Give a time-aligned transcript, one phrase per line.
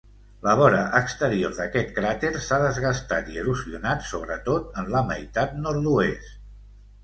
[0.45, 6.37] La vora exterior d'aquest cràter s'ha desgastat i erosionat, sobretot en la meitat nord-oest.